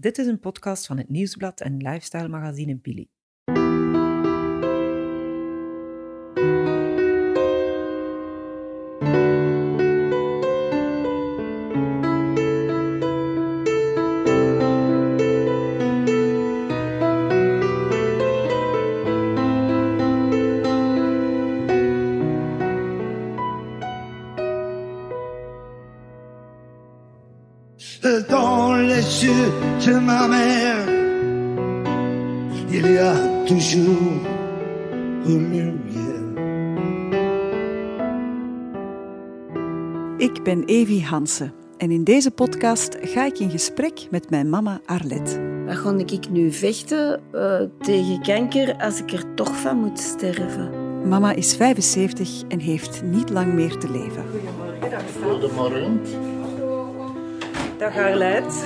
[0.00, 2.80] Dit is een podcast van het Nieuwsblad en lifestyle magazine.
[40.40, 44.80] Ik ben Evie Hansen en in deze podcast ga ik in gesprek met mijn mama
[44.86, 45.40] Arlet.
[45.64, 50.70] Waar ga ik nu vechten eh, tegen kanker als ik er toch van moet sterven?
[51.08, 54.24] Mama is 75 en heeft niet lang meer te leven.
[55.22, 56.00] Goedemorgen.
[57.78, 58.64] Dag Arlet.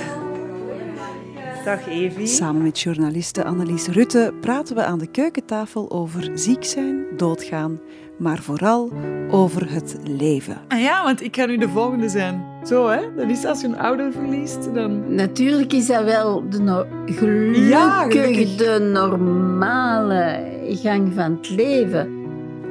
[1.65, 2.27] Dag Evie.
[2.27, 7.79] Samen met journaliste Annelies Rutte praten we aan de keukentafel over ziek zijn, doodgaan,
[8.17, 8.91] maar vooral
[9.31, 10.61] over het leven.
[10.67, 12.53] Ah ja, want ik ga nu de volgende zijn.
[12.67, 15.15] Zo hè, dat is als je een ouder verliest, dan...
[15.15, 18.55] Natuurlijk is dat wel de no- gelukkige, Ja, gelukkig.
[18.55, 22.23] de normale gang van het leven.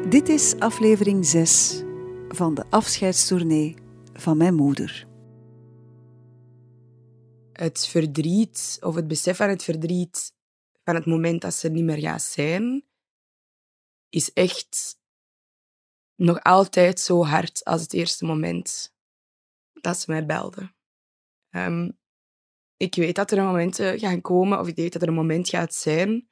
[0.09, 1.83] Dit is aflevering 6
[2.28, 3.75] van de afscheidstournee
[4.12, 5.06] van mijn moeder.
[7.53, 10.33] het verdriet of het besef van het verdriet
[10.84, 12.84] van het moment dat ze er niet meer gaat zijn,
[14.11, 14.97] is echt
[16.16, 18.94] nog altijd zo hard als het eerste moment
[19.72, 20.72] dat ze mij belde.
[21.50, 21.90] Ehm,
[22.76, 25.74] ik weet dat er momenten gaan komen, of ik weet dat er een moment gaat
[25.74, 26.28] zijn,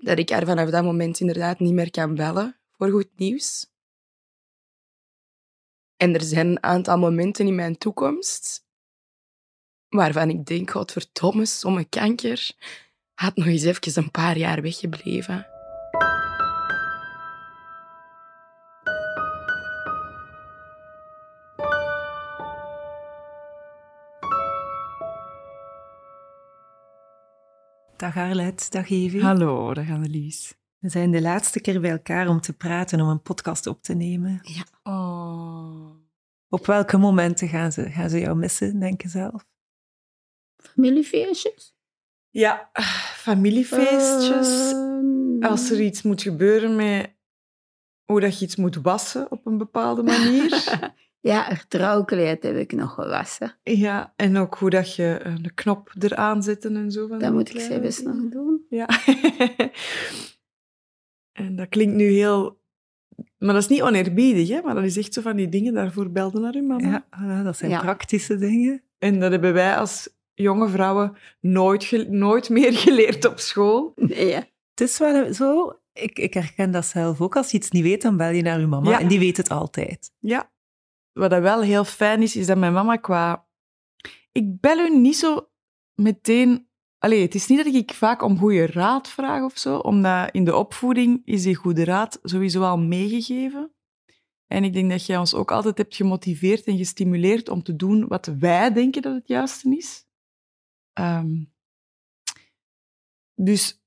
[0.00, 3.68] dat ik haar vanaf dat moment inderdaad niet meer kan bellen voor goed nieuws.
[5.96, 8.68] En er zijn een aantal momenten in mijn toekomst
[9.88, 12.50] waarvan ik denk, godverdomme, sommige kanker
[13.14, 15.49] had nog eens even een paar jaar weggebleven.
[28.00, 29.22] Dag Arlet, dag Evie.
[29.22, 30.54] Hallo, dag Annelies.
[30.78, 33.94] We zijn de laatste keer bij elkaar om te praten, om een podcast op te
[33.94, 34.40] nemen.
[34.82, 35.90] Oh.
[36.48, 39.46] Op welke momenten gaan ze, gaan ze jou missen, denk je zelf?
[40.56, 41.74] Familiefeestjes?
[42.30, 42.70] Ja,
[43.14, 44.72] familiefeestjes.
[44.72, 47.14] Ehm, Als er iets moet gebeuren met
[48.04, 50.50] hoe dat je iets moet wassen op een bepaalde manier.
[51.22, 53.56] Ja, het trouwkleed heb ik nog gewassen.
[53.62, 57.06] ja, en ook hoe dat je eh, de knop eraan zetten en zo.
[57.06, 58.66] Van Dat moet ik zelfs nog doen.
[58.68, 58.88] Ja.
[61.32, 62.58] en dat klinkt nu heel...
[63.38, 64.60] Maar dat is niet oneerbiedig, hè?
[64.62, 67.04] Maar dat is echt zo van die dingen, daarvoor belde naar uw mama.
[67.10, 67.80] Ja, dat zijn Ja.
[67.80, 68.82] praktische dingen.
[68.98, 73.92] En dat hebben wij als jonge vrouwen nooit, ge- nooit meer geleerd op school.
[73.96, 74.46] Nee, ja.
[74.74, 77.36] Het is wel zo, ik, ik herken dat zelf ook.
[77.36, 79.00] Als je iets niet weet, dan bel je naar je mama Ja.
[79.00, 80.10] en die weet het altijd.
[80.18, 80.50] Ja.
[81.12, 83.48] Wat dat wel heel fijn is, is dat mijn mama qua...
[84.32, 85.50] Ik bel u niet zo
[85.94, 86.68] meteen...
[86.98, 90.44] Allee, het is niet dat ik vaak om goede raad vraag of zo, omdat in
[90.44, 93.74] de opvoeding is die goede raad sowieso al meegegeven.
[94.46, 98.08] En ik denk dat jij ons ook altijd hebt gemotiveerd en gestimuleerd om te doen
[98.08, 100.06] wat wij denken dat het juiste is.
[100.92, 101.44] Ehm,
[103.34, 103.82] dus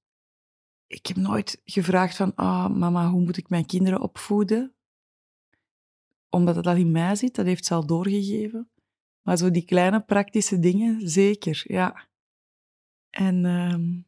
[0.87, 4.75] ik heb nooit gevraagd van, ah, mama, hoe moet ik mijn kinderen opvoeden?
[6.33, 8.71] Omdat het al in mij zit, dat heeft ze al doorgegeven.
[9.21, 12.07] Maar zo die kleine praktische dingen, zeker, ja.
[13.09, 14.01] En ehm,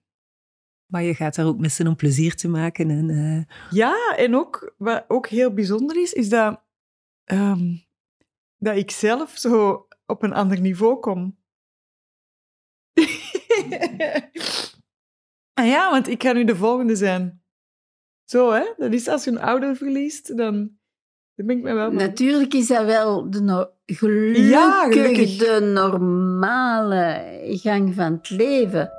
[0.86, 2.90] Maar je gaat daar ook missen om plezier te maken.
[2.90, 6.64] En, eh, ja, en ook, wat ook heel bijzonder is, is dat,
[7.24, 7.76] ehm,
[8.58, 11.38] dat ik zelf zo op een ander niveau kom.
[15.60, 17.44] ah ja, want ik ga nu de volgende zijn.
[18.30, 18.74] Zo, hè?
[18.78, 20.80] Dat is als je een ouder verliest, dan,
[21.36, 21.92] ben ik me wel...
[21.92, 25.38] Natuurlijk is dat wel de no- gelukkige, Ja, gelukkig.
[25.38, 28.90] de normale gang van het leven.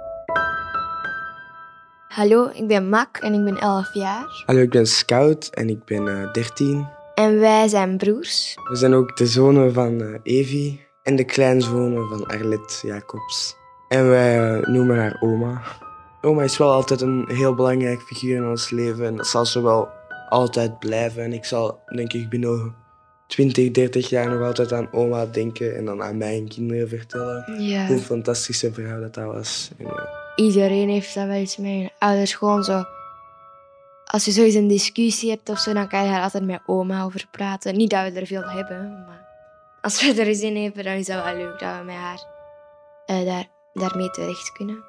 [2.08, 4.42] Hallo, ik ben Mak en ik ben 11 jaar.
[4.46, 6.86] Hallo, ik ben Scout en ik ben eh 13.
[7.14, 8.54] En wij zijn broers.
[8.68, 13.56] We zijn ook de zonen van eh, Evie en de kleinzonen van Arlet Jacobs.
[13.88, 15.60] En wij eh, noemen haar oma.
[16.20, 19.62] Oma is wel altijd een heel belangrijk figuur in ons leven en dat zal ze
[19.62, 19.88] wel
[20.28, 21.22] altijd blijven.
[21.22, 22.74] En ik zal, denk ik, binnen
[23.26, 27.42] 20, 30 jaar nog altijd aan oma denken en dan aan mijn kinderen vertellen.
[27.46, 27.88] Hoe Ja.
[27.88, 29.70] een fantastische vrouw dat dat was.
[29.78, 29.86] En,
[30.36, 32.82] Iedereen heeft dat wel eens hun ouders gewoon zo.
[34.04, 37.02] Als je zoiets een discussie hebt of zo, dan kan je daar altijd met oma
[37.04, 37.76] over praten.
[37.76, 39.26] Niet dat we er veel hebben, maar
[39.80, 42.24] als we er zin in hebben, dan is dat wel leuk dat we met haar
[43.06, 44.84] eh, daar daarmee terecht kunnen.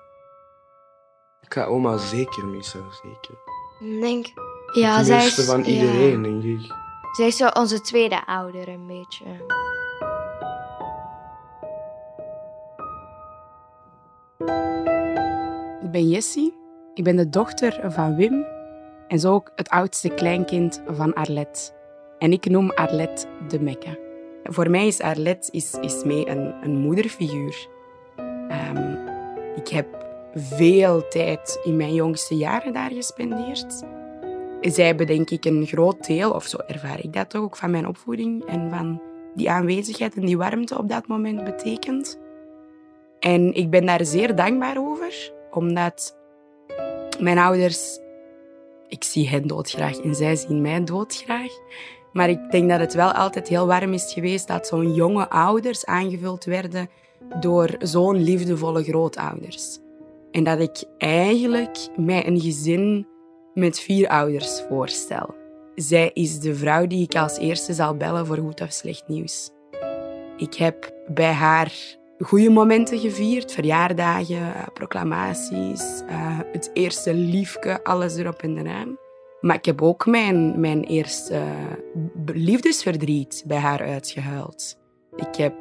[1.41, 3.35] Ik ga oma zeker missen, zeker.
[3.79, 4.27] Ik denk,
[4.71, 5.65] ja, zij is, van ja.
[5.65, 6.73] iedereen, denk ik.
[7.11, 9.25] zij is zo onze tweede ouder, een beetje.
[15.81, 16.53] Ik ben Jessie.
[16.93, 18.45] Ik ben de dochter van Wim
[19.07, 21.73] en zo ook het oudste kleinkind van Arlet.
[22.19, 23.99] En ik noem Arlet de Mekke.
[24.43, 27.67] Voor mij is Arlet is, is mee een, een moederfiguur.
[28.47, 28.95] Ehm,
[29.55, 33.83] ik heb veel tijd in mijn jongste jaren daar gespendeerd.
[34.61, 37.71] Zij hebben denk ik een groot deel, of zo ervaar ik dat toch ook, van
[37.71, 39.01] mijn opvoeding en van
[39.35, 42.19] die aanwezigheid en die warmte op dat moment betekend.
[43.19, 46.17] En ik ben daar zeer dankbaar over, omdat
[47.19, 47.99] mijn ouders,
[48.87, 51.51] ik zie hen doodgraag en zij zien mij doodgraag.
[52.13, 55.85] Maar ik denk dat het wel altijd heel warm is geweest dat zo'n jonge ouders
[55.85, 56.89] aangevuld werden
[57.39, 59.79] door zo'n liefdevolle grootouders.
[60.31, 63.07] En dat ik eigenlijk mij een gezin
[63.57, 65.35] met vier ouders voorstel.
[65.75, 69.49] Zij is de vrouw die ik als eerste zal bellen voor goed of slecht nieuws.
[70.37, 71.73] Ik heb bij haar
[72.19, 78.97] goede momenten gevierd, verjaardagen, proclamaties, eh, het eerste liefke, alles erop en eraan.
[79.41, 81.43] Maar ik heb ook mijn, mijn eerste
[82.25, 84.77] liefdesverdriet bij haar uitgehuild.
[85.15, 85.53] Ik heb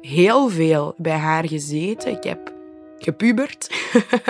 [0.00, 2.12] heel veel bij haar gezeten.
[2.12, 2.52] Ik heb
[2.98, 3.70] gepubert.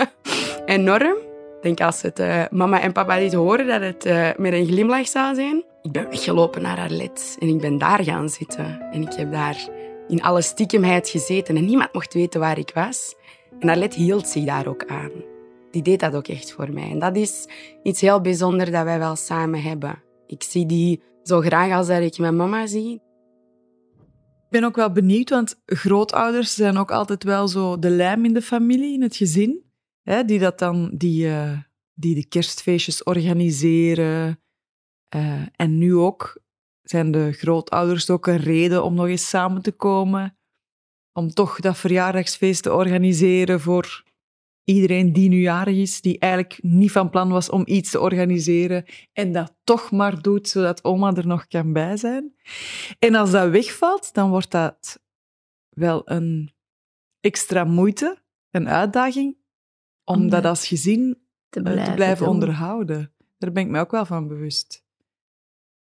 [0.66, 1.25] Enorm.
[1.66, 5.08] Denk als het eh, mama en papa dit horen, dat het eh, met een glimlach
[5.08, 5.64] zou zijn.
[5.82, 6.90] Ik ben weggelopen naar haar
[7.38, 8.80] en ik ben daar gaan zitten.
[8.90, 9.68] En ik heb daar
[10.08, 13.14] in alle stiekemheid gezeten en niemand mocht weten waar ik was.
[13.58, 15.10] En Arlette hield zich daar ook aan.
[15.70, 16.90] Die deed dat ook echt voor mij.
[16.90, 17.48] En dat is
[17.82, 20.02] iets heel bijzonders dat wij wel samen hebben.
[20.26, 22.94] Ik zie die zo graag als dat ik mijn mama zie.
[24.44, 28.34] Ik ben ook wel benieuwd, want grootouders zijn ook altijd wel zo de lijm in
[28.34, 29.65] de familie, in het gezin.
[30.06, 31.58] Hè, die, dat dan, die, eh,
[31.94, 34.40] die de kerstfeestjes organiseren.
[35.08, 36.40] Eh, en nu ook
[36.82, 40.38] zijn de grootouders ook een reden om nog eens samen te komen.
[41.12, 44.04] Om toch dat verjaardagsfeest te organiseren voor
[44.64, 48.84] iedereen die nu jarig is, die eigenlijk niet van plan was om iets te organiseren
[49.12, 52.34] en dat toch maar doet, zodat oma er nog kan bij zijn.
[52.98, 55.00] En als dat wegvalt, dan wordt dat
[55.68, 56.52] wel een
[57.20, 59.36] extra moeite, een uitdaging,
[60.06, 61.18] om dat als gezin
[61.48, 62.34] te eh, blijven, te blijven doen.
[62.34, 63.12] onderhouden.
[63.38, 64.84] Daar ben ik me ook wel van bewust.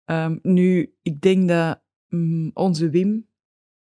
[0.06, 3.28] Ehm, nu, ik denk dat mm, onze Wim,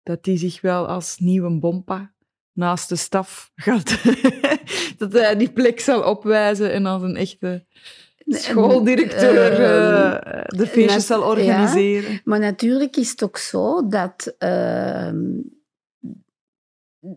[0.04, 2.14] dat die zich wel als nieuwe bompa
[2.54, 4.04] naast de staf gaat...
[4.98, 7.66] dat hij die plek zal opwijzen en als een echte
[8.26, 11.28] schooldirecteur Eh, eh, de feestjes zal ja.
[11.28, 12.22] organiseren.
[12.24, 15.26] Maar natuurlijk is het ook zo dat ehm,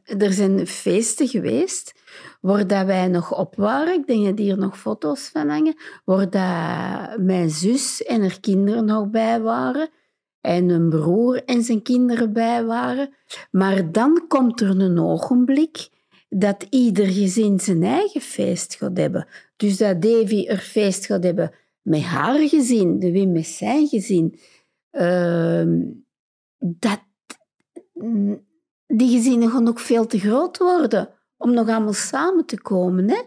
[0.04, 1.92] er zijn feesten geweest
[2.42, 3.94] waar dat wij nog op waren.
[3.94, 5.74] Ik denk dat hier nog foto's van hangen.
[6.04, 9.88] Waar dat mijn zus en haar kinderen nog bij waren.
[10.40, 13.14] En een broer en zijn kinderen bij waren.
[13.50, 15.88] Maar dan komt er een ogenblik
[16.28, 19.26] dat ieder gezin zijn eigen feest gaat hebben.
[19.56, 21.52] Dus dat Davy er feest gaat hebben
[21.82, 24.38] met haar gezin, de Wim met zijn gezin.
[24.90, 25.80] Ehm,
[26.58, 27.00] dat,
[28.86, 31.08] die gezinnen gaan ook veel te groot worden
[31.42, 33.08] om nog allemaal samen te komen.
[33.08, 33.22] Hè?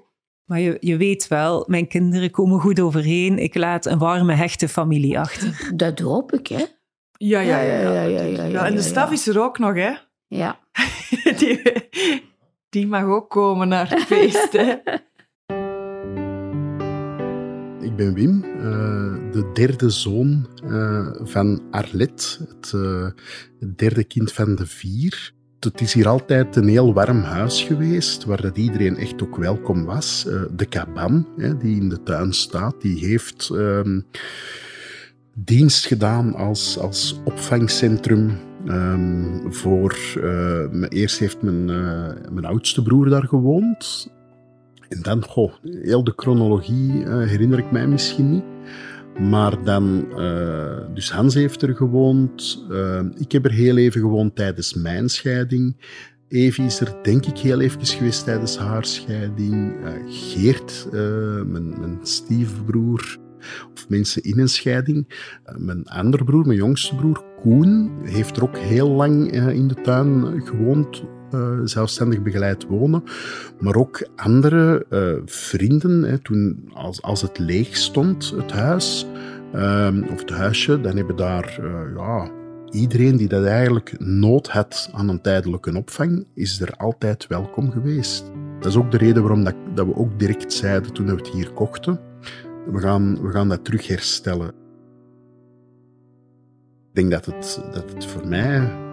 [0.46, 3.40] Maar je, je weet wel, mijn kinderen komen goed overeen.
[3.40, 5.72] Ik laat een warme, hechte familie achter.
[5.76, 6.66] Dat hoop ik, hè?
[7.18, 7.80] Ja, ja, ja.
[7.80, 9.14] ja, ja, ja, ja, Ja, en de staf ja.
[9.14, 9.94] is er ook nog, hè.
[10.28, 10.60] Ja.
[11.38, 11.62] Die,
[12.70, 14.74] die mag ook komen naar het feest, hè.
[17.86, 23.10] Ik ben Wim, eh, de derde zoon eh, van Arlet, het, eh,
[23.60, 25.34] het derde kind van de vier.
[25.60, 29.86] Het is hier altijd een heel warm huis geweest, waar dat iedereen echt ook welkom
[29.86, 30.26] was.
[30.28, 31.28] Eh, de kaban,
[31.60, 34.00] die in de tuin staat, die heeft ehm,
[35.34, 39.98] dienst gedaan als, als opvangcentrum ehm, voor...
[40.24, 44.10] eh, eerst heeft mijn, eh, mijn oudste broer daar gewoond.
[44.90, 48.44] En dan, goh, heel de chronologie herinner ik mij misschien niet.
[49.20, 52.66] Maar dan, eh, dus Hans heeft er gewoond.
[52.72, 55.76] eh, ik heb er heel even gewoond tijdens mijn scheiding.
[56.28, 59.84] Evie is er denk ik heel even geweest tijdens haar scheiding.
[59.84, 60.88] Eh, Geert,
[61.46, 63.18] mijn, mijn stiefbroer,
[63.74, 65.30] of mensen in een scheiding.
[65.58, 70.42] Mijn andere broer, mijn jongste broer, Koen, heeft er ook heel lang in de tuin
[70.46, 71.04] gewoond.
[71.32, 73.04] Eh, zelfstandig begeleid wonen.
[73.60, 79.08] Maar ook andere eh, vrienden, hè, toen, als, als het leeg stond, het huis,
[79.54, 82.32] ehm, of het huisje, dan hebben daar eh, ja,
[82.70, 88.32] iedereen die dat eigenlijk nood had aan een tijdelijke opvang, is er altijd welkom geweest.
[88.60, 91.28] Dat is ook de reden waarom dat, dat we ook direct zeiden toen we het
[91.28, 92.00] hier kochten.
[92.72, 94.48] We gaan, we gaan dat terug herstellen.
[96.94, 98.84] Ik denk dat het, dat het voor mij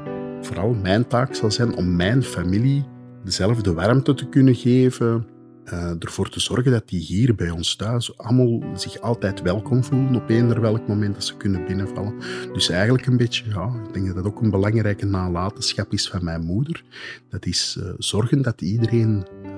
[0.42, 2.84] vooral mijn taak zal zijn om mijn familie
[3.24, 5.26] dezelfde warmte te kunnen geven,
[5.64, 10.14] uh, ervoor te zorgen dat die hier bij ons thuis allemaal zich altijd welkom voelen
[10.14, 12.14] op eender welk moment dat ze kunnen binnenvallen.
[12.52, 16.24] Dus eigenlijk een beetje, ja, ik denk dat dat ook een belangrijke nalatenschap is van
[16.24, 16.84] mijn moeder.
[17.28, 19.50] Dat is uh, zorgen dat iedereen uh,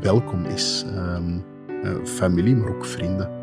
[0.00, 0.84] welkom is.
[0.94, 1.38] Ehm,
[2.04, 3.39] familie, maar ook vrienden.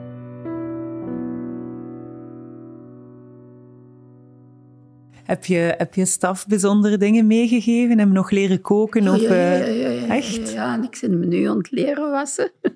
[5.27, 7.99] Heb je, heb je staf bijzondere dingen meegegeven?
[7.99, 9.07] Hem nog leren koken?
[9.07, 10.51] Of, ja, ja, ja, ja, ja, echt?
[10.51, 12.51] Ja, en ik ben me nu aan het leren wassen.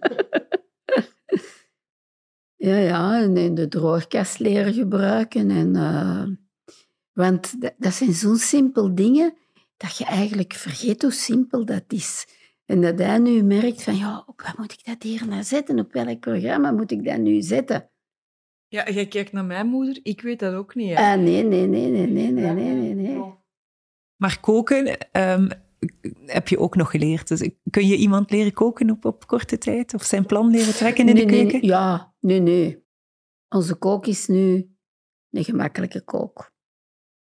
[2.68, 5.50] ja, ja, en de droogkast leren gebruiken.
[5.50, 6.24] En, uh,
[7.14, 9.34] want dat zijn zo'n simpel dingen
[9.78, 12.28] dat je eigenlijk vergeet hoe simpel dat is.
[12.66, 15.80] En dat hij nu merkt van, ja, op wat moet ik dat hier naar zetten?
[15.80, 17.91] Op welk programma moet ik dat nu zetten?
[18.72, 20.00] Ja, jij kijkt naar mijn moeder.
[20.04, 20.98] Ik weet dat ook niet.
[20.98, 21.12] Hè?
[21.12, 23.34] Ah, nee, nee, nee, nee, nee, nee, nee, nee.
[24.16, 25.50] Maar koken um,
[26.26, 27.28] heb je ook nog geleerd.
[27.28, 29.94] Dus kun je iemand leren koken op, op korte tijd?
[29.94, 31.60] Of zijn plan leren trekken in nee, de keuken?
[31.60, 32.84] Nee, ja, nee, nee.
[33.50, 34.76] Onze kook is nu
[35.32, 36.54] een gemakkelijke kook.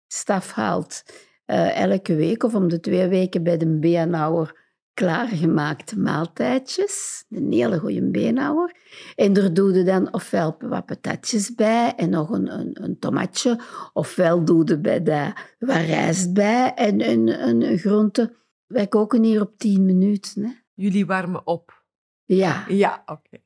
[0.07, 1.03] Staf haalt
[1.45, 4.64] uh, elke week of om de twee weken bij de Beenhouwer
[4.95, 7.25] klaargemaakte maaltijdjes.
[7.29, 8.75] Een hele goede beenhouwer.
[9.15, 13.59] En daar doe je dan ofwel wat patatjes bij en nog een, een, een tomatje.
[13.93, 18.35] Ofwel doe je bij wat rijst bij en een, een, een groente.
[18.67, 20.43] Wij koken hier op 10 minuten.
[20.43, 20.51] Hè.
[20.73, 21.83] Jullie warmen op?
[22.23, 22.65] Ja.
[22.67, 23.37] Ja, oké.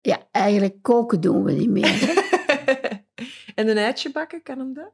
[0.00, 2.14] Ja, eigenlijk koken doen we niet meer.
[3.54, 4.92] En een eitje bakken, kan hem dat?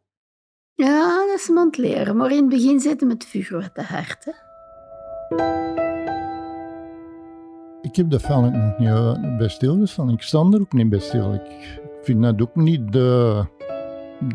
[0.74, 2.16] Ja, dat is het leren.
[2.16, 4.24] Maar in het begin zitten we het vuur wat te hard.
[4.24, 4.32] Hè.
[7.82, 10.10] Ik heb dat eigenlijk nog niet uh, bij stilgestaan.
[10.10, 11.32] Ik sta er ook niet bij stil.
[11.32, 13.42] Ik vind dat ook niet de,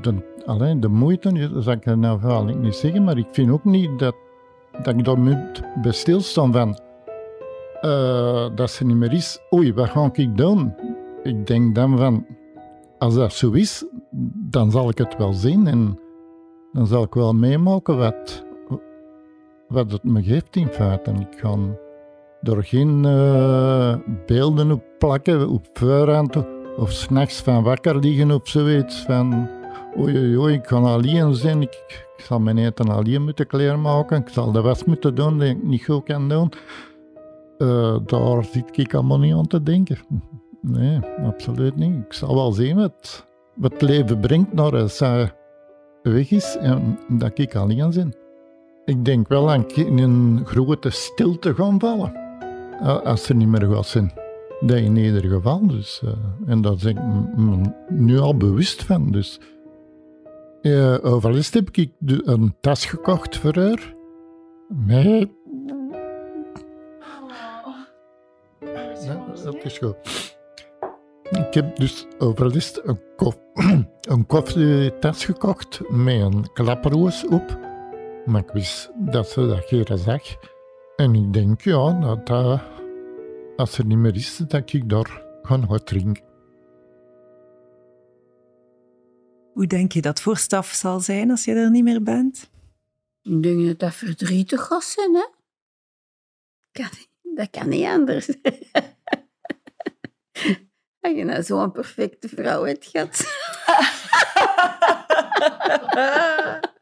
[0.01, 4.00] de, alleen de moeite, dat zou ik nou niet zeggen, maar ik vind ook niet
[4.00, 4.16] dat,
[4.84, 6.80] dat ik daar moet bij stilstaan van
[7.82, 9.39] uh, dat ze niet meer is.
[9.54, 10.75] Oei, wat ga ik doen?
[11.24, 12.25] Ik denk dan van,
[12.98, 13.86] als dat zo is,
[14.50, 16.00] dan zal ik het wel zien en
[16.72, 18.46] dan zal ik wel meemaken wat,
[19.68, 21.12] wat het me geeft in feite.
[21.12, 21.58] Ik ga
[22.42, 23.96] er geen uh,
[24.26, 26.36] beelden op plakken, op voorhand
[26.78, 29.02] of s'nachts van wakker liggen of zoiets.
[29.02, 29.50] Van
[29.98, 34.22] oei, oei, oei, ik ga alleen zijn, ik, ik zal mijn eten alleen moeten klaarmaken,
[34.22, 36.52] ik zal de was moeten doen die ik niet goed kan doen.
[37.58, 39.98] Uh, daar zit ik allemaal niet aan te denken.
[40.62, 41.96] Nee, absoluut niet.
[42.06, 45.32] Ik zal wel zien wat, wat het leven brengt naar als hij
[46.04, 48.27] weg is en dat ik alleen ben.
[48.88, 52.13] Ik denk wel ik in een grote stilte gaan vallen.
[53.03, 54.12] Als ze niet meer gaat zijn.
[54.60, 55.67] Dat in ieder geval.
[55.67, 56.12] Dus, uh,
[56.46, 59.12] en daar ben ik me nu al bewust van.
[59.12, 59.39] Dus,
[60.62, 63.96] uh, overlast heb ik een tas gekocht voor haar.
[64.67, 65.29] Met...
[69.06, 69.96] Ja, dat is goed.
[71.32, 73.38] Ik heb dus overlast een, kof
[74.13, 77.67] een koffietas gekocht met een klaproos op.
[78.28, 80.22] Maar ik wist dat ze dat geen zag.
[80.96, 82.62] En ik denk, ja, dat, dat
[83.56, 86.24] als er niet meer is, dat ik daar ga wat drinken.
[89.54, 92.50] Hoe denk je dat voor staf zal zijn als je er niet meer bent?
[93.22, 95.26] Ik denk dat dat verdrietig gaat zijn, hè?
[96.72, 96.90] Kan,
[97.36, 98.28] dat kan niet anders.
[101.02, 103.26] Als je nou zo'n perfecte vrouw hebt gehad.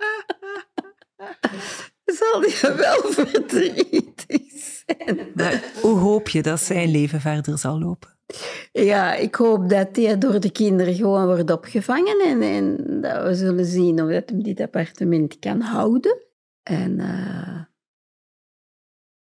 [2.05, 4.41] zal die wel verdrietig
[4.85, 5.31] zijn.
[5.35, 8.13] Maar hoe hoop je dat zijn leven verder zal lopen?
[8.71, 13.35] Ja, ik hoop dat hij door de kinderen gewoon wordt opgevangen en, en dat we
[13.35, 16.17] zullen zien of dat hem dit appartement kan houden.
[16.63, 17.63] En, uh...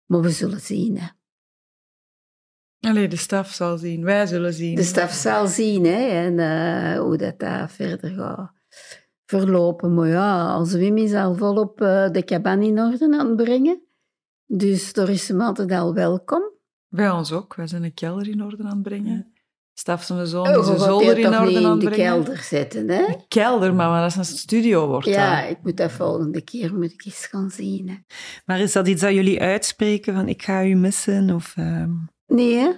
[0.06, 1.08] Maar we zullen zien, hè.
[2.88, 4.04] Allee, de staf zal zien.
[4.04, 4.74] Wij zullen zien.
[4.74, 6.06] De staf zal zien, hè.
[6.06, 8.52] En uh, hoe dat daar verder gaat
[9.30, 9.94] verlopen.
[9.94, 13.82] Maar ja, als Wim is al volop uh, de cabane in orde aan het brengen.
[14.46, 16.42] Dus daar is hem altijd al welkom.
[16.88, 17.54] Bij ons ook.
[17.54, 19.32] Wij zijn de kelder in orde aan het brengen.
[19.74, 21.78] Staf zijn zoon de zolder in orde aan het brengen.
[21.78, 23.06] de kelder zetten, hè?
[23.06, 26.74] De kelder, maar, maar als het een studio wordt Ja, ik moet dat volgende keer
[26.74, 27.88] moet ik eens gaan zien.
[27.88, 27.96] Hè.
[28.44, 31.30] Maar is dat iets dat jullie uitspreken, van ik ga u missen?
[31.30, 31.84] Of, uh...
[32.26, 32.72] Nee, hè?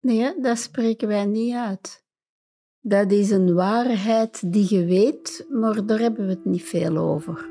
[0.00, 2.04] Nee, dat spreken wij niet uit.
[2.88, 7.48] Dat is een waarheid die je weet, maar daar hebben we het niet veel over.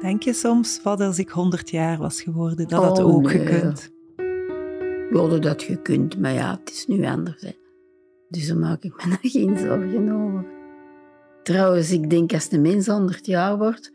[0.00, 3.38] Denk je soms, wat als ik 100 jaar was geworden, dat had Oh, ook nee.
[3.38, 3.92] gekund?
[5.10, 7.42] We hadden dat gekund, maar ja, het is nu anders.
[7.42, 7.50] Hè.
[8.28, 10.44] Dus daar maak ik me daar geen zorgen over.
[11.42, 13.92] Trouwens, ik denk als de mens 100 jaar wordt,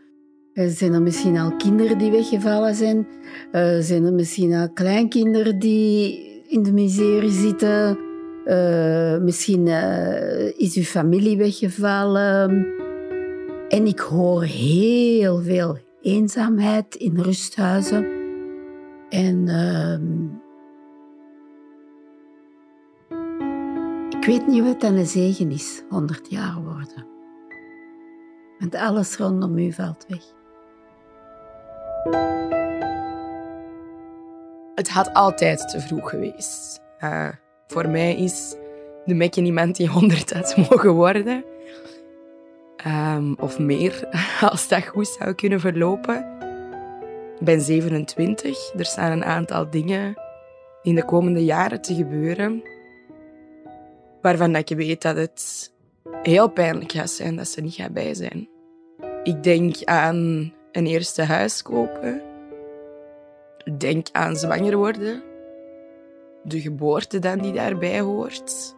[0.54, 3.08] eh, zijn er misschien al kinderen die weggevallen zijn.
[3.52, 8.10] Eh, zijn er misschien al kleinkinderen die in de miserie zitten.
[8.46, 12.68] Eh, misschien eh, is uw familie weggevallen.
[13.70, 18.06] En ik hoor heel veel eenzaamheid in rusthuizen.
[19.10, 20.26] En ehm,
[24.20, 27.06] ik weet niet wat dan een zegen is, 100 jaar worden.
[28.60, 30.24] Want alles rondom u valt weg.
[34.76, 36.82] Het had altijd te vroeg geweest.
[36.98, 37.30] Eh,
[37.72, 38.56] voor mij is
[39.06, 41.44] de Mekke iemand die 100 had mogen worden.
[42.76, 44.08] Ehm, of meer,
[44.52, 46.26] als dat goed zou kunnen verlopen.
[47.40, 48.74] Ik ben 27.
[48.74, 50.14] Er staan een aantal dingen
[50.82, 52.64] in de komende jaren te gebeuren.
[54.22, 55.72] Waarvan dat ik weet dat het
[56.24, 58.50] heel pijnlijk gaat zijn dat ze niet bij zijn.
[59.24, 62.22] Ik denk aan een eerste huis kopen.
[63.78, 65.31] Denk aan zwanger worden.
[66.44, 68.76] De geboorte dan die daarbij hoort.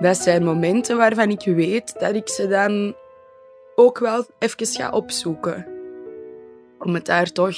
[0.00, 2.94] Dat zijn momenten waarvan ik weet dat ik ze dan
[3.74, 5.66] ook wel even ga opzoeken.
[6.78, 7.56] Om het daar toch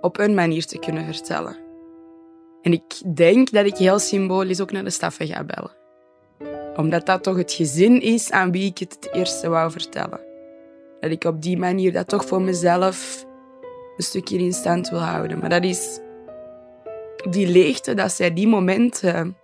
[0.00, 1.56] op een manier te kunnen vertellen.
[2.62, 5.72] En ik denk dat ik heel symbolisch ook naar de staffen ga bellen.
[6.76, 10.20] Omdat dat toch het gezin is aan wie ik het het eerste wou vertellen.
[11.00, 13.26] Dat ik op die manier dat toch voor mezelf
[13.96, 15.38] een stukje in stand wil houden.
[15.38, 16.00] Maar dat is
[17.30, 19.36] die leegte, dat zij die momenten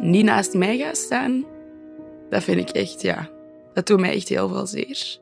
[0.00, 1.44] niet naast mij gaan staan,
[2.28, 3.30] dat vind ik echt, ja,
[3.72, 5.18] dat doet mij echt heel veel zeer.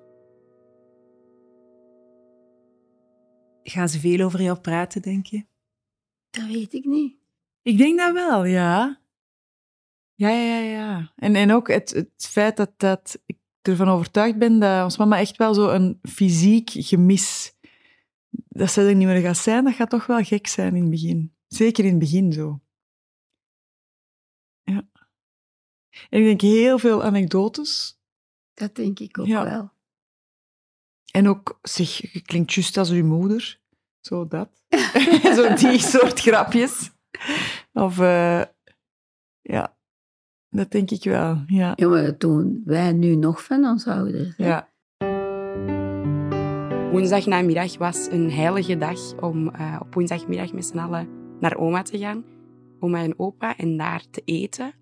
[3.62, 5.44] Gaan ze veel over jou praten, denk je?
[6.30, 7.16] Dat weet ik niet.
[7.62, 9.00] Ik denk dat wel, ja.
[10.14, 11.12] Ja, ja, ja.
[11.16, 15.18] En, en ook het, het feit dat, dat ik ervan overtuigd ben dat ons mama
[15.18, 17.54] echt wel zo een fysiek gemis...
[18.48, 20.90] Dat ze er niet meer gaat zijn, dat gaat toch wel gek zijn in het
[20.90, 21.35] begin.
[21.56, 22.60] Zeker in het begin zo.
[24.62, 24.88] Ja.
[26.10, 27.98] En ik denk heel veel anekdotes.
[28.54, 29.44] Dat denk ik ook Ja.
[29.44, 29.70] wel.
[31.12, 33.60] En ook, zeg, je klinkt juist als uw moeder.
[34.00, 34.62] Zo dat.
[35.36, 36.90] zo die soort grapjes.
[37.72, 38.42] Of, eh,
[39.42, 39.76] ja,
[40.50, 41.72] dat denk ik wel, ja.
[41.76, 44.36] Ja, maar dat doen wij nu nog van ons ouders.
[44.36, 44.46] hè.
[44.46, 44.68] Ja.
[46.90, 51.08] Woensdagnamiddag was een heilige dag om eh, op woensdagmiddag met z'n allen
[51.40, 52.24] naar oma te gaan.
[52.80, 54.74] Oma en opa en daar te eten.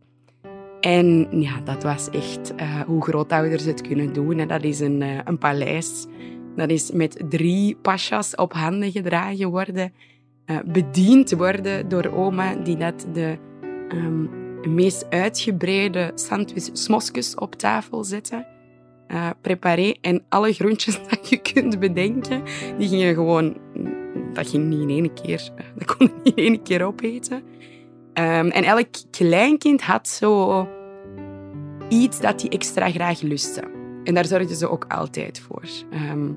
[0.84, 4.38] En ja, dat was echt eh, hoe grootouders het kunnen doen.
[4.38, 6.06] En dat is een, eh, een paleis.
[6.56, 9.92] Dat is met drie pasjas op handen gedragen worden.
[10.44, 13.38] eh, bediend worden door oma, die dat de
[13.88, 14.24] ehm,
[14.74, 18.46] meest uitgebreide sandwich smosjes op tafel zette.
[19.06, 22.42] eh preparé en alle groentjes dat je kunt bedenken,
[22.78, 23.56] die gingen gewoon...
[24.34, 25.50] Dat ging niet in één keer...
[25.78, 27.42] Dat kon niet in één keer opeten.
[28.12, 30.68] Ehm, en elk kleinkind had zo
[31.88, 33.62] iets dat hij extra graag lustte.
[34.04, 35.62] En daar zorgden ze ook altijd voor.
[35.90, 36.32] Ehm,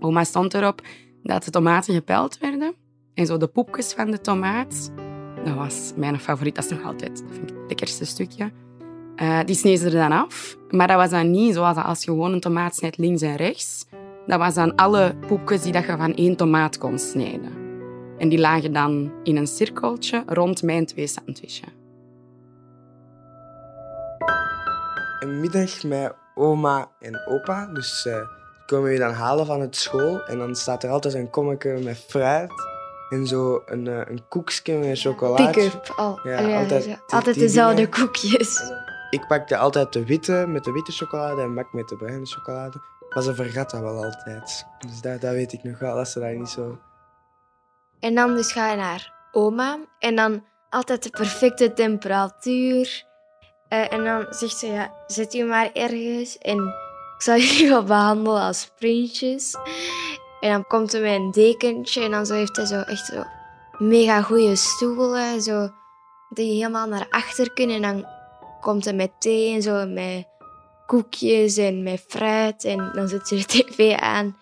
[0.00, 0.82] oma stond erop
[1.22, 2.74] dat de tomaten gepeld werden.
[3.14, 4.92] En zo de poepjes van de tomaat,
[5.44, 6.54] dat was mijn favoriet.
[6.54, 8.52] Dat is nog altijd, dat vind ik het lekkerste stukje.
[9.16, 10.56] Eh, die sneden ze er dan af.
[10.70, 13.86] Maar dat was dan niet zoals als je gewoon een tomaat snijdt links en rechts.
[14.26, 17.52] Dat was dan alle poepjes die dat je van één tomaat kon snijden.
[18.18, 21.74] En die lagen dan in een cirkeltje rond mijn twee sandwiches.
[25.20, 27.66] Een middag met oma en opa.
[27.66, 28.20] Dus eh
[28.66, 30.24] komen we dan halen van het school.
[30.24, 32.52] En dan staat er altijd een kommetje met fruit.
[33.08, 35.50] En zo een, eh, een koekje met chocolade.
[35.50, 35.92] Pick-up.
[35.96, 37.00] Al, Ja, ja, altijd ja.
[37.06, 38.72] altijd dezelfde koekjes.
[39.10, 42.80] Ik pakte altijd de witte met de witte chocolade en Mak met de bruine chocolade.
[43.16, 44.66] Maar ze vergat dat wel altijd.
[44.78, 46.78] Dus dat, dat weet ik nog wel, dat ze dat niet zo...
[48.00, 49.78] En dan dus ga je naar oma.
[49.98, 53.04] En dan altijd de perfecte temperatuur.
[53.68, 56.38] Eh, en dan zegt ze, ja, zet u maar ergens.
[56.38, 56.56] En
[57.16, 59.54] ik zal jullie wel behandelen als prinsjes.
[60.40, 62.02] En dan komt hij met een dekentje.
[62.02, 63.24] En dan zo heeft hij zo echt zo
[63.78, 65.42] mega goede stoelen.
[65.42, 65.70] Zo,
[66.28, 67.76] die helemaal naar achter kunnen.
[67.76, 68.06] En dan
[68.60, 69.86] komt hij met thee en zo.
[69.86, 70.26] Met
[70.86, 72.64] koekjes en met fruit.
[72.64, 74.36] En dan zet ze de tv aan.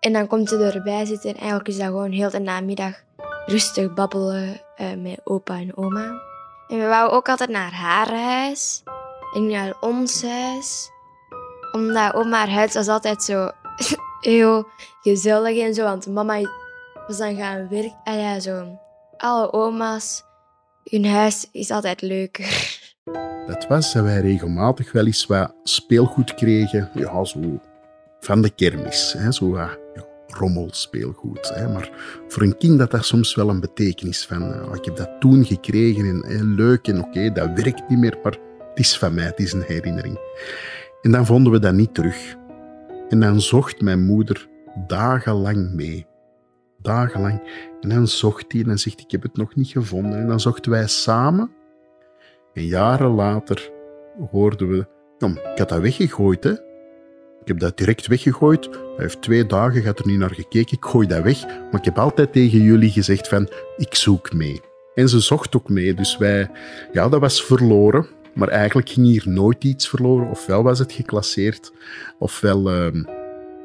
[0.00, 1.30] En dan komt hij erbij zitten.
[1.30, 2.94] En eigenlijk is dat gewoon heel de namiddag
[3.46, 6.20] rustig babbelen eh, met opa en oma.
[6.68, 8.82] En we wouden ook altijd naar haar huis
[9.34, 10.90] en naar ons huis.
[11.72, 13.50] Omdat oma haar huis was altijd zo
[14.20, 14.66] heel
[15.02, 15.82] gezellig en zo.
[15.82, 16.40] Want mama
[17.06, 18.00] was dan gaan werken.
[18.04, 18.78] Ah ja, zo.
[19.16, 20.22] Alle oma's,
[20.84, 22.77] hun huis is altijd leuker.
[23.46, 26.90] Dat was dat wij regelmatig wel eens wat speelgoed kregen.
[26.94, 27.60] Ja, zo
[28.20, 29.14] van de kermis.
[29.18, 31.50] Hè, zo wat ja, rommelspeelgoed.
[31.54, 31.68] Hè.
[31.68, 31.90] Maar
[32.28, 34.42] voor een kind had dat soms wel een betekenis van...
[34.42, 38.18] eh, ik heb dat toen gekregen en eh, leuk en oké, dat werkt niet meer,
[38.22, 40.18] maar het is van mij, het is een herinnering.
[41.02, 42.36] En dan vonden we dat niet terug.
[43.08, 44.48] En dan zocht mijn moeder
[44.86, 46.06] dagenlang mee.
[46.82, 47.42] Dagenlang.
[47.80, 50.18] En dan zocht hij en zegt ik heb het nog niet gevonden.
[50.18, 51.50] En dan zochten wij samen.
[52.58, 53.70] En jaren later
[54.30, 54.86] hoorden we,
[55.52, 56.50] ik had dat weggegooid, hè.
[57.40, 58.64] Ik heb dat direct weggegooid.
[58.70, 60.76] Hij heeft twee dagen, gaat er niet naar gekeken.
[60.76, 61.46] Ik gooi dat weg.
[61.46, 64.60] Maar ik heb altijd tegen jullie gezegd van, ik zoek mee.
[64.94, 65.94] En ze zocht ook mee.
[65.94, 66.50] Dus wij,
[66.92, 68.06] ja, dat was verloren.
[68.34, 70.30] Maar eigenlijk ging hier nooit iets verloren.
[70.30, 71.72] Ofwel was het geclasseerd,
[72.18, 73.04] ofwel ehm,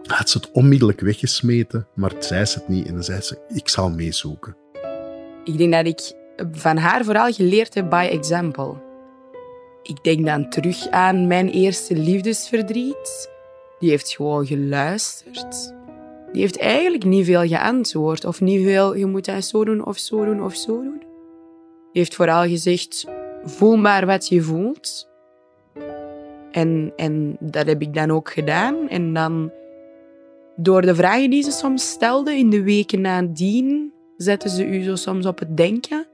[0.03, 1.87] had ze het onmiddellijk weggesmeten.
[1.93, 4.55] Maar zei ze het niet en dan zei ze, ik zal meezoeken.
[5.43, 8.73] Ik denk dat ik van haar vooral geleerd heb by example.
[9.83, 13.29] Ik denk dan terug aan mijn eerste liefdesverdriet.
[13.79, 15.73] Die heeft gewoon geluisterd.
[16.31, 18.25] Die heeft eigenlijk niet veel geantwoord.
[18.25, 20.97] Of niet veel, je moet dat zo doen of zo doen of zo doen.
[21.91, 23.05] Die heeft vooral gezegd,
[23.43, 25.07] voel maar wat je voelt.
[26.51, 28.89] En, en dat heb ik dan ook gedaan.
[28.89, 29.51] En dan,
[30.55, 34.95] door de vragen die ze soms stelde in de weken nadien, zetten ze u zo
[34.95, 36.07] soms op het denken.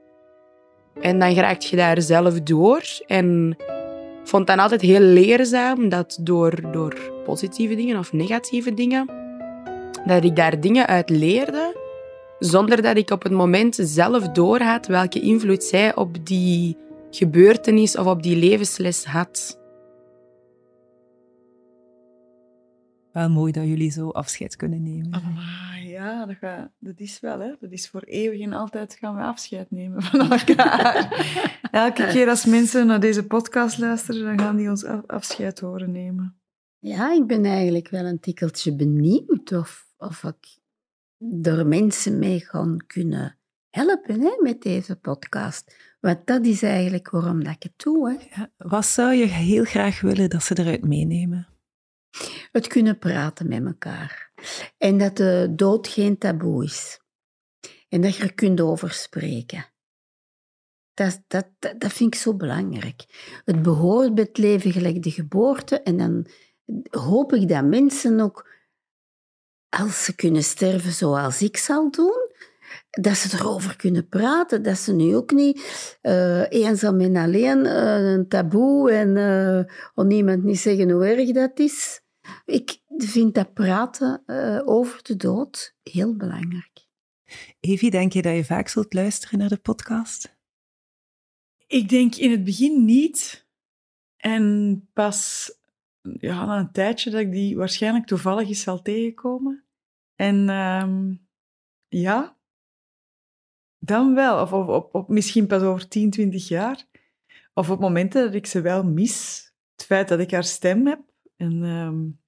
[1.00, 2.82] En dan raakt je daar zelf door.
[3.06, 3.56] En
[4.24, 9.10] vond dan altijd heel leerzaam dat door, door positieve dingen of negatieve dingen,
[10.06, 11.76] dat ik daar dingen uit leerde,
[12.38, 16.76] zonder dat ik op het moment zelf doorhad welke invloed zij op die
[17.10, 19.59] gebeurtenis of op die levensles had.
[23.12, 25.12] Wel mooi dat jullie zo afscheid kunnen nemen.
[25.12, 27.54] Ah, ja, dat, gaat, dat is wel, hè.
[27.60, 31.08] Dat is voor eeuwig en altijd gaan we afscheid nemen van elkaar.
[31.70, 35.90] Elke keer als mensen naar deze podcast luisteren, dan gaan die ons af- afscheid horen
[35.90, 36.34] nemen.
[36.78, 40.58] Ja, ik ben eigenlijk wel een tikkeltje benieuwd of, of ik
[41.46, 43.38] er mensen mee kan kunnen
[43.70, 45.74] helpen hè, met deze podcast.
[46.00, 48.08] Want dat is eigenlijk waarom dat ik het doe.
[48.10, 48.40] Hè.
[48.40, 51.48] Ja, wat zou je heel graag willen dat ze eruit meenemen?
[52.52, 54.32] Het kunnen praten met elkaar.
[54.78, 57.00] En dat de dood geen taboe is.
[57.88, 59.66] En dat je er kunt over spreken.
[60.94, 63.04] Dat, dat, dat, dat vind ik zo belangrijk.
[63.44, 65.82] Het behoort bij het leven gelijk de geboorte.
[65.82, 66.26] En dan
[66.90, 68.50] hoop ik dat mensen ook,
[69.68, 72.29] als ze kunnen sterven zoals ik zal doen,
[72.90, 74.62] dat ze erover kunnen praten.
[74.62, 80.06] Dat ze nu ook niet eh, eenzaam en alleen eh, een taboe en uh, om
[80.06, 82.00] niemand niet zeggen hoe erg dat is.
[82.44, 86.88] Ik vind dat praten uh, over de dood heel belangrijk.
[87.60, 90.38] Evie, denk je dat je vaak zult luisteren naar de podcast?
[91.66, 93.48] Ik denk in het begin niet.
[94.16, 95.50] En pas
[96.02, 99.64] ja, na een tijdje dat ik die waarschijnlijk toevallig eens zal tegenkomen.
[100.14, 101.28] En um,
[101.88, 102.39] ja,
[103.90, 104.40] dan wel.
[104.40, 104.52] Of,
[104.92, 106.84] op, misschien pas over 10, 20 jaar.
[107.54, 109.50] Of op momenten dat ik ze wel mis.
[109.76, 111.00] Het feit dat ik haar stem heb.
[111.36, 112.20] En, um,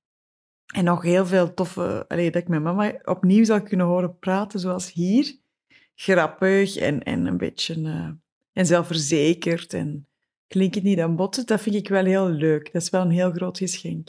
[0.66, 2.04] en nog heel veel toffe...
[2.08, 5.36] Allee, dat ik mijn mama opnieuw zal kunnen horen praten zoals hier.
[5.94, 7.78] Grappig en, en een beetje...
[7.78, 8.08] Uh,
[8.52, 10.06] en zelfverzekerd en
[10.46, 11.46] klinkt het niet aan botsen.
[11.46, 12.72] Dat vind ik wel heel leuk.
[12.72, 14.08] Dat is wel een heel groot geschenk.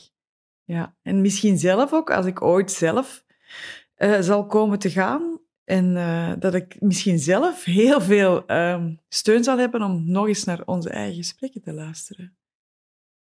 [0.64, 0.96] Ja.
[1.02, 3.24] En misschien zelf ook, als ik ooit zelf
[3.98, 9.44] uh, zal komen te gaan, en uh, dat ik misschien zelf heel veel um, steun
[9.44, 12.36] zal hebben om nog eens naar onze eigen gesprekken te luisteren.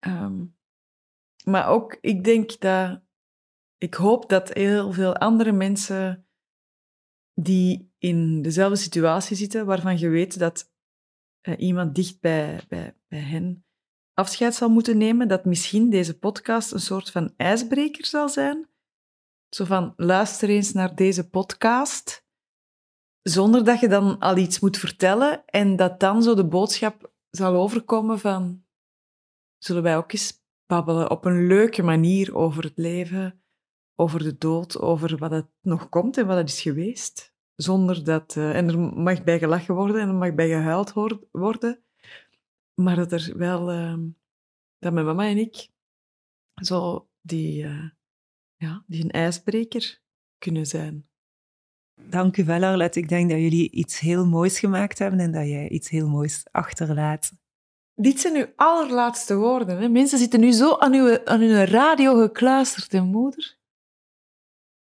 [0.06, 0.56] Um,
[1.44, 3.02] maar ook, ik denk dat,
[3.78, 6.26] ik hoop dat heel veel andere mensen
[7.34, 10.72] die in dezelfde situatie zitten, waarvan je weet dat
[11.48, 13.64] uh, iemand dicht bij, bij, bij hen
[14.14, 18.68] afscheid zal moeten nemen, dat misschien deze podcast een soort van ijsbreker zal zijn.
[19.48, 22.21] Zo van, luister eens naar deze podcast,
[23.22, 27.54] zonder dat je dan al iets moet vertellen en dat dan zo de boodschap zal
[27.54, 28.64] overkomen van,
[29.58, 33.42] zullen wij ook eens babbelen op een leuke manier over het leven,
[33.94, 37.34] over de dood, over wat het nog komt en wat het is geweest.
[37.54, 38.34] Zonder dat...
[38.36, 40.92] Uh, en er mag bij gelachen worden en er mag bij gehuild
[41.32, 41.84] worden.
[42.74, 43.72] Maar dat er wel...
[43.72, 43.94] Uh,
[44.78, 45.68] dat mijn mama en ik
[46.54, 47.64] zo die...
[47.64, 47.88] Uh,
[48.56, 50.00] ja, die een ijsbreker
[50.38, 51.08] kunnen zijn.
[51.94, 52.98] Dank u wel, Arlette.
[52.98, 56.46] Ik denk dat jullie iets heel moois gemaakt hebben en dat jij iets heel moois
[56.50, 57.32] achterlaat.
[57.94, 59.78] Dit zijn uw allerlaatste woorden.
[59.80, 59.88] Hè?
[59.88, 63.56] Mensen zitten nu zo aan uw, aan hun radio gekluisterd, hè, moeder?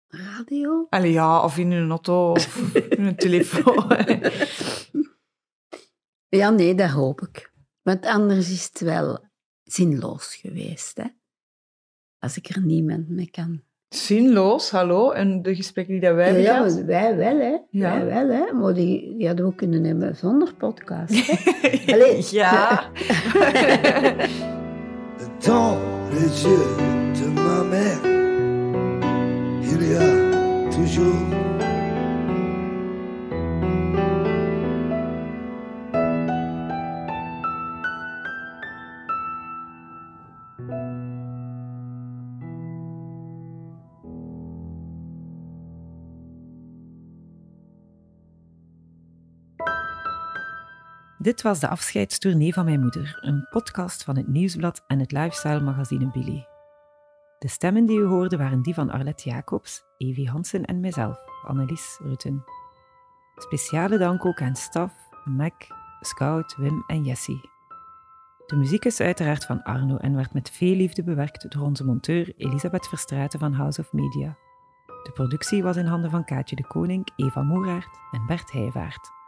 [0.07, 0.87] Radio?
[0.89, 3.87] Allee, ja, of in hun auto of in hun telefoon.
[6.35, 7.53] Ja, nee, dat hoop ik.
[7.81, 9.25] Want anders is het wel
[9.63, 11.05] zinloos geweest, hè?
[12.19, 13.63] Als ik er niemand mee kan.
[13.89, 15.11] Zinloos, hallo.
[15.11, 16.85] En de gesprekken die dat wij Ja, hebben ja, gehad?
[16.85, 17.57] wij wel, hè?
[17.69, 18.05] Ja.
[18.05, 18.53] Wij wel, hè?
[18.53, 21.25] Maar die, die hadden we ook kunnen hebben zonder podcast.
[21.27, 21.93] Hè?
[21.93, 22.25] Allee.
[22.31, 22.83] ja.
[25.45, 25.77] Dans
[26.11, 26.75] les yeux
[27.13, 28.01] de ma mère,
[29.61, 31.23] il y a toujours
[51.25, 55.59] Dit was de afscheidstournee van mijn moeder, een podcast van het Nieuwsblad en het lifestyle
[55.59, 56.45] magazine Billy.
[57.39, 61.99] De stemmen die u hoorde waren die van Arlette Jacobs, Evie Hansen en mijzelf, Annelies
[62.03, 62.43] Rutten.
[63.35, 65.53] Speciale dank ook aan Staf, Mac,
[65.99, 67.49] Scout, Wim en Jessie.
[68.45, 72.33] De muziek is uiteraard van Arno en werd met veel liefde bewerkt door onze monteur
[72.37, 74.37] Elisabeth Verstraeten van House of Media.
[75.03, 79.24] De productie was in handen van Kaatje de Koning, Eva Moeraert en Bert Heijvaart.